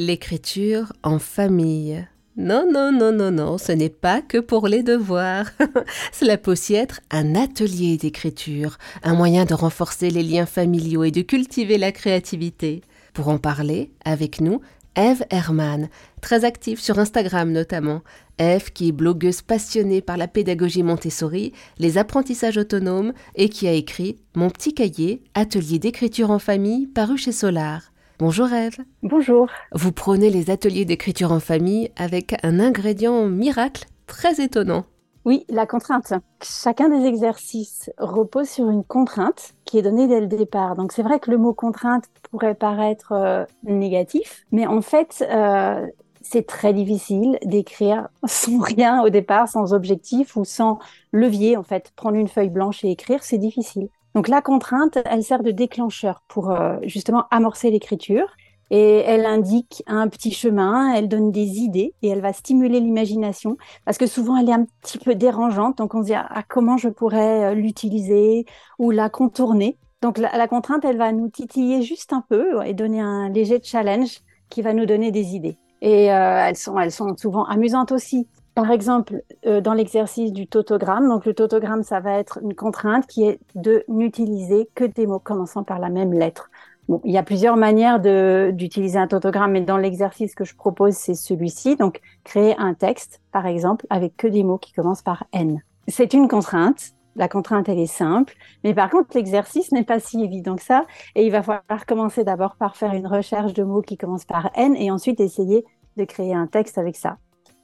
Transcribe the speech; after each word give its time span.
L'écriture 0.00 0.92
en 1.02 1.18
famille. 1.18 2.06
Non, 2.36 2.70
non, 2.72 2.92
non, 2.92 3.10
non, 3.10 3.32
non, 3.32 3.58
ce 3.58 3.72
n'est 3.72 3.88
pas 3.88 4.22
que 4.22 4.38
pour 4.38 4.68
les 4.68 4.84
devoirs. 4.84 5.46
Cela 6.12 6.38
peut 6.38 6.52
aussi 6.52 6.74
être 6.74 7.00
un 7.10 7.34
atelier 7.34 7.96
d'écriture, 7.96 8.78
un 9.02 9.14
moyen 9.14 9.44
de 9.44 9.54
renforcer 9.54 10.10
les 10.10 10.22
liens 10.22 10.46
familiaux 10.46 11.02
et 11.02 11.10
de 11.10 11.22
cultiver 11.22 11.78
la 11.78 11.90
créativité. 11.90 12.82
Pour 13.12 13.26
en 13.26 13.38
parler, 13.38 13.90
avec 14.04 14.40
nous, 14.40 14.60
Eve 14.94 15.24
Herman, 15.30 15.88
très 16.20 16.44
active 16.44 16.80
sur 16.80 17.00
Instagram 17.00 17.50
notamment. 17.50 18.02
Eve 18.38 18.70
qui 18.72 18.90
est 18.90 18.92
blogueuse 18.92 19.42
passionnée 19.42 20.00
par 20.00 20.16
la 20.16 20.28
pédagogie 20.28 20.84
Montessori, 20.84 21.52
les 21.80 21.98
apprentissages 21.98 22.56
autonomes 22.56 23.14
et 23.34 23.48
qui 23.48 23.66
a 23.66 23.72
écrit 23.72 24.14
Mon 24.36 24.48
petit 24.48 24.74
cahier, 24.74 25.24
atelier 25.34 25.80
d'écriture 25.80 26.30
en 26.30 26.38
famille, 26.38 26.86
paru 26.86 27.18
chez 27.18 27.32
Solar. 27.32 27.87
Bonjour 28.18 28.52
Eve. 28.52 28.78
Bonjour. 29.04 29.48
Vous 29.70 29.92
prenez 29.92 30.28
les 30.28 30.50
ateliers 30.50 30.84
d'écriture 30.84 31.30
en 31.30 31.38
famille 31.38 31.92
avec 31.94 32.34
un 32.42 32.58
ingrédient 32.58 33.26
miracle 33.26 33.84
très 34.08 34.40
étonnant. 34.42 34.86
Oui, 35.24 35.44
la 35.48 35.66
contrainte. 35.66 36.12
Chacun 36.42 36.88
des 36.88 37.06
exercices 37.06 37.92
repose 37.96 38.48
sur 38.48 38.70
une 38.70 38.82
contrainte 38.82 39.54
qui 39.64 39.78
est 39.78 39.82
donnée 39.82 40.08
dès 40.08 40.20
le 40.20 40.26
départ. 40.26 40.74
Donc 40.74 40.90
c'est 40.90 41.04
vrai 41.04 41.20
que 41.20 41.30
le 41.30 41.38
mot 41.38 41.54
contrainte 41.54 42.06
pourrait 42.28 42.56
paraître 42.56 43.12
euh, 43.12 43.44
négatif, 43.62 44.44
mais 44.50 44.66
en 44.66 44.82
fait, 44.82 45.24
euh, 45.30 45.86
c'est 46.20 46.44
très 46.44 46.72
difficile 46.72 47.38
d'écrire 47.44 48.08
sans 48.26 48.58
rien 48.58 49.00
au 49.04 49.10
départ, 49.10 49.46
sans 49.46 49.72
objectif 49.72 50.34
ou 50.34 50.44
sans 50.44 50.80
levier. 51.12 51.56
En 51.56 51.62
fait, 51.62 51.92
prendre 51.94 52.16
une 52.16 52.28
feuille 52.28 52.50
blanche 52.50 52.84
et 52.84 52.90
écrire, 52.90 53.22
c'est 53.22 53.38
difficile. 53.38 53.90
Donc 54.18 54.26
la 54.26 54.42
contrainte, 54.42 54.98
elle 55.04 55.22
sert 55.22 55.44
de 55.44 55.52
déclencheur 55.52 56.24
pour 56.26 56.50
euh, 56.50 56.78
justement 56.82 57.26
amorcer 57.30 57.70
l'écriture 57.70 58.26
et 58.68 58.96
elle 58.96 59.24
indique 59.24 59.84
un 59.86 60.08
petit 60.08 60.32
chemin, 60.32 60.92
elle 60.92 61.06
donne 61.06 61.30
des 61.30 61.60
idées 61.60 61.94
et 62.02 62.08
elle 62.08 62.20
va 62.20 62.32
stimuler 62.32 62.80
l'imagination 62.80 63.56
parce 63.84 63.96
que 63.96 64.08
souvent 64.08 64.36
elle 64.36 64.48
est 64.48 64.52
un 64.52 64.66
petit 64.82 64.98
peu 64.98 65.14
dérangeante, 65.14 65.78
donc 65.78 65.94
on 65.94 66.02
se 66.02 66.06
dit 66.06 66.14
ah, 66.14 66.42
comment 66.48 66.76
je 66.76 66.88
pourrais 66.88 67.44
euh, 67.44 67.54
l'utiliser 67.54 68.44
ou 68.80 68.90
la 68.90 69.08
contourner? 69.08 69.78
Donc 70.02 70.18
la, 70.18 70.48
contrainte, 70.48 70.84
elle 70.84 70.98
va 70.98 71.12
nous 71.12 71.28
titiller 71.28 71.82
juste 71.82 72.12
un 72.12 72.24
peu 72.28 72.66
et 72.66 72.74
donner 72.74 73.00
un 73.00 73.28
léger 73.28 73.60
challenge 73.62 74.18
qui 74.48 74.62
va 74.62 74.72
nous 74.72 74.84
donner 74.84 75.12
des 75.12 75.36
idées. 75.36 75.58
Et 75.80 76.12
euh, 76.12 76.48
elles 76.48 76.90
sont 76.90 77.16
souvent 77.16 77.44
amusantes 77.44 77.92
aussi. 77.92 78.26
Par 78.58 78.72
exemple, 78.72 79.22
euh, 79.46 79.60
dans 79.60 79.72
l'exercice 79.72 80.32
du 80.32 80.48
tautogramme, 80.48 81.08
donc 81.08 81.26
le 81.26 81.32
tautogramme, 81.32 81.84
ça 81.84 82.00
va 82.00 82.18
être 82.18 82.40
une 82.42 82.56
contrainte 82.56 83.06
qui 83.06 83.22
est 83.22 83.38
de 83.54 83.84
n'utiliser 83.86 84.68
que 84.74 84.82
des 84.82 85.06
mots 85.06 85.20
commençant 85.20 85.62
par 85.62 85.78
la 85.78 85.90
même 85.90 86.12
lettre. 86.12 86.50
Bon, 86.88 87.00
il 87.04 87.12
y 87.12 87.18
a 87.18 87.22
plusieurs 87.22 87.56
manières 87.56 88.00
d'utiliser 88.00 88.98
un 88.98 89.06
tautogramme, 89.06 89.52
mais 89.52 89.60
dans 89.60 89.76
l'exercice 89.76 90.34
que 90.34 90.44
je 90.44 90.56
propose, 90.56 90.94
c'est 90.94 91.14
celui-ci. 91.14 91.76
Donc, 91.76 92.00
créer 92.24 92.56
un 92.58 92.74
texte, 92.74 93.20
par 93.30 93.46
exemple, 93.46 93.86
avec 93.90 94.16
que 94.16 94.26
des 94.26 94.42
mots 94.42 94.58
qui 94.58 94.72
commencent 94.72 95.02
par 95.02 95.22
N. 95.32 95.62
C'est 95.86 96.12
une 96.12 96.26
contrainte. 96.26 96.94
La 97.14 97.28
contrainte, 97.28 97.68
elle 97.68 97.78
est 97.78 97.86
simple. 97.86 98.34
Mais 98.64 98.74
par 98.74 98.90
contre, 98.90 99.10
l'exercice 99.14 99.70
n'est 99.70 99.84
pas 99.84 100.00
si 100.00 100.20
évident 100.20 100.56
que 100.56 100.64
ça. 100.64 100.84
Et 101.14 101.24
il 101.24 101.30
va 101.30 101.44
falloir 101.44 101.86
commencer 101.86 102.24
d'abord 102.24 102.56
par 102.56 102.74
faire 102.74 102.92
une 102.92 103.06
recherche 103.06 103.52
de 103.52 103.62
mots 103.62 103.82
qui 103.82 103.96
commencent 103.96 104.24
par 104.24 104.50
N 104.56 104.74
et 104.74 104.90
ensuite 104.90 105.20
essayer 105.20 105.64
de 105.96 106.02
créer 106.02 106.34
un 106.34 106.48
texte 106.48 106.76
avec 106.76 106.96
ça. 106.96 107.18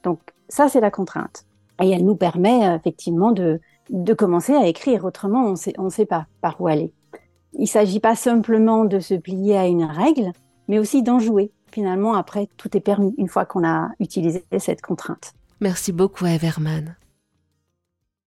Donc, 0.05 0.19
ça, 0.47 0.69
c'est 0.69 0.79
la 0.79 0.91
contrainte. 0.91 1.45
Et 1.81 1.89
elle 1.89 2.05
nous 2.05 2.15
permet 2.15 2.65
euh, 2.65 2.75
effectivement 2.75 3.31
de, 3.31 3.59
de 3.89 4.13
commencer 4.13 4.53
à 4.53 4.67
écrire. 4.67 5.03
Autrement, 5.03 5.45
on 5.45 5.55
sait, 5.55 5.73
ne 5.77 5.89
sait 5.89 6.05
pas 6.05 6.27
par 6.41 6.61
où 6.61 6.67
aller. 6.67 6.93
Il 7.53 7.63
ne 7.63 7.67
s'agit 7.67 7.99
pas 7.99 8.15
simplement 8.15 8.85
de 8.85 8.99
se 8.99 9.15
plier 9.15 9.57
à 9.57 9.67
une 9.67 9.83
règle, 9.83 10.31
mais 10.67 10.79
aussi 10.79 11.03
d'en 11.03 11.19
jouer. 11.19 11.51
Finalement, 11.71 12.13
après, 12.13 12.47
tout 12.55 12.77
est 12.77 12.81
permis 12.81 13.13
une 13.17 13.27
fois 13.27 13.45
qu'on 13.45 13.67
a 13.67 13.89
utilisé 13.99 14.45
cette 14.59 14.81
contrainte. 14.81 15.33
Merci 15.59 15.91
beaucoup, 15.91 16.25
Everman. 16.25 16.95